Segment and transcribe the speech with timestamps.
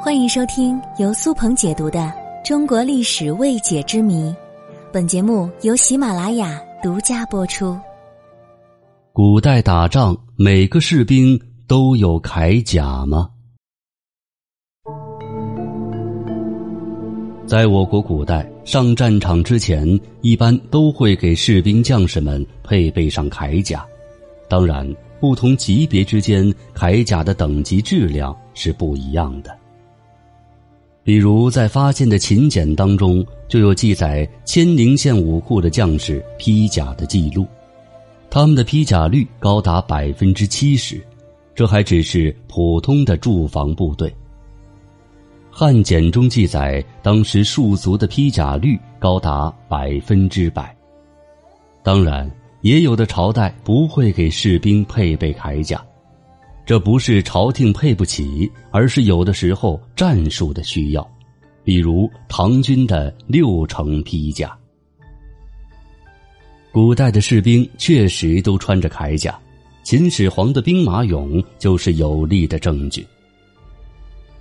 [0.00, 1.98] 欢迎收听由苏鹏解读的
[2.46, 4.30] 《中国历史未解之谜》，
[4.92, 7.76] 本节目由喜马拉雅独家播出。
[9.12, 13.28] 古代打仗，每个士兵都有铠甲吗？
[17.44, 23.84] 在我国古代，上战场之前，一般都会给士兵将士们配备上铠甲。
[24.48, 24.88] 当然，
[25.18, 29.58] 不同级别之间，铠甲的等级质量是不一样的。
[31.08, 37.46] 比如，在发现的秦简当中，就有记载千陵县武库的将士披甲的记录，
[38.28, 41.02] 他们的披甲率高达百分之七十，
[41.54, 44.14] 这还只是普通的驻防部队。
[45.50, 50.76] 汉简中记载，当时戍卒的披甲率高达百分之百。
[51.82, 52.30] 当然，
[52.60, 55.82] 也有的朝代不会给士兵配备铠甲。
[56.68, 61.10] 这不是朝廷配不起，而是有的时候战术的需要，
[61.64, 64.54] 比如唐军的六成披甲。
[66.70, 69.34] 古代的士兵确实都穿着铠甲，
[69.82, 73.06] 秦始皇的兵马俑就是有力的证据。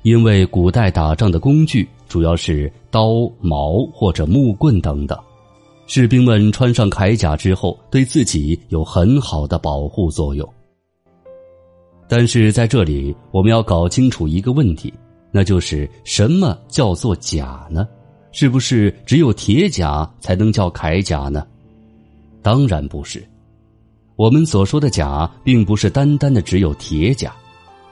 [0.00, 5.18] 因为古代打仗的工具主要是刀、矛或者木棍等等，
[5.86, 10.50] 士兵们穿上铠甲之后，对自己有很好的保护作用。
[12.08, 14.92] 但是在这里，我们要搞清楚一个问题，
[15.32, 17.86] 那就是什么叫做甲呢？
[18.32, 21.46] 是不是只有铁甲才能叫铠甲呢？
[22.42, 23.24] 当然不是。
[24.16, 27.34] 我们所说的甲，并不是单单的只有铁甲，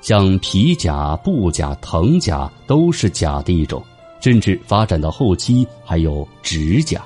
[0.00, 3.82] 像皮甲、布甲、藤甲都是甲的一种，
[4.20, 7.04] 甚至发展到后期还有指甲。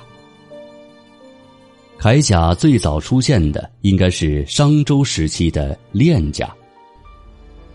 [1.99, 6.53] 铠甲最早出现的应该是商周时期的链甲。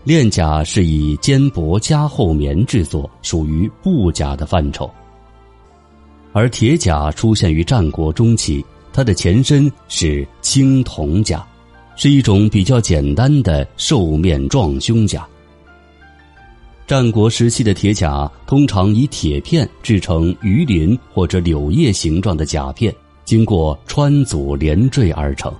[0.09, 4.89] 链甲是以肩薄加厚棉制作，属于布甲的范畴。
[6.33, 11.47] 而铁甲出现于战国中期，它的前身是青铜甲，
[11.95, 15.27] 是一种比较简单的兽面撞胸甲。
[16.87, 22.91] 战国时期的铁甲通常以铁片制成鱼鳞或者柳叶形状的甲片，
[23.25, 25.53] 经过穿组连缀而成。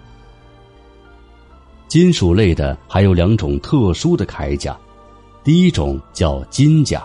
[1.90, 4.80] 金属类的还有两种特殊的铠甲，
[5.44, 7.04] 第一种叫金甲。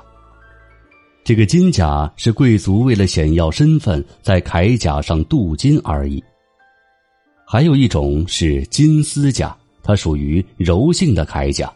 [1.24, 6.22] 这个金甲是贵族为了显耀身份，在铠甲上镀金而已。
[7.46, 11.72] 还有一种是金丝甲，它属于柔性的铠甲，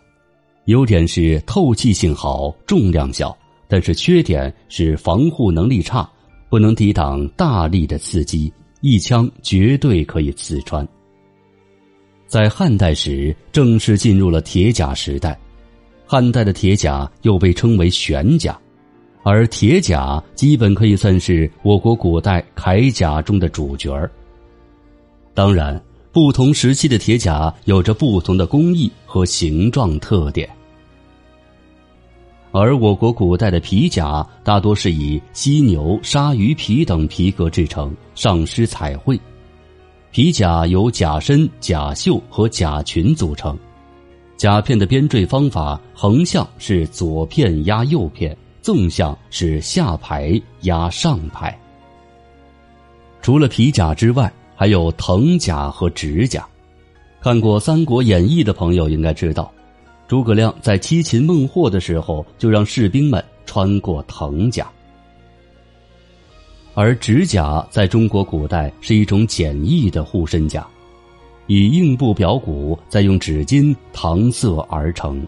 [0.66, 3.34] 优点是透气性好、重量小，
[3.66, 6.06] 但是缺点是防护能力差，
[6.50, 8.52] 不能抵挡大力的刺激，
[8.82, 10.86] 一枪绝对可以刺穿。
[12.28, 15.36] 在汉代时，正式进入了铁甲时代。
[16.06, 18.56] 汉代的铁甲又被称为玄甲，
[19.22, 24.10] 而铁甲基本可以算是我国古代铠甲中的主角儿。
[25.32, 30.46] 当然，不同时期的铁甲有着不同的工艺和形状特点。
[32.50, 39.18] 而我国古代的皮甲大多是以犀牛、鲨鱼皮等皮革制成，上施彩绘。
[40.10, 43.56] 皮甲由甲身、甲袖和甲裙组成，
[44.36, 51.56] 甲片的编缀方法横向是左片压右片，纵向是下排压上排。
[53.20, 56.46] 除了皮甲之外，还有藤甲和指甲。
[57.20, 59.52] 看过《三国演义》的朋友应该知道，
[60.06, 64.66] 诸葛亮在七擒孟获的时候，就让士兵们穿过藤甲。
[66.80, 70.64] 而指甲在中国古代是一种简易的护身甲，
[71.48, 75.26] 以硬布表骨，再用纸巾搪塞而成。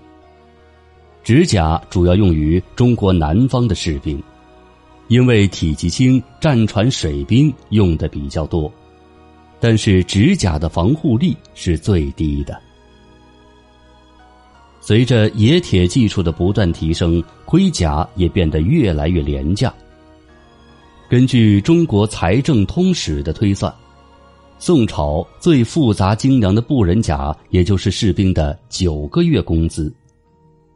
[1.25, 4.23] 指甲主要用于中国南方的士兵，
[5.09, 8.73] 因为体积轻，战船水兵用的比较多。
[9.59, 12.57] 但是指甲的防护力是最低的。
[14.81, 19.75] 随着冶铁技术的不断提升，盔甲也变得越来越廉价。
[21.11, 23.75] 根据中国财政通史的推算，
[24.61, 29.93] 宋朝最复杂精良的布人甲，也就是士兵的九个月工资；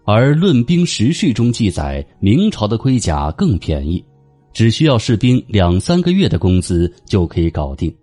[0.04, 4.04] 而《论兵时序》中记载，明朝的盔甲更便宜，
[4.52, 7.94] 只需要士兵两三个月的工资就可以搞定。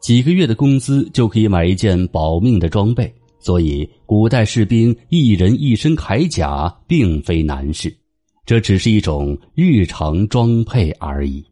[0.00, 7.94] 几个月的工资就可以买一件保命的装备，所以古代士兵一人一身铠甲并非难事。
[8.50, 11.49] 这只是一种日常装配而已。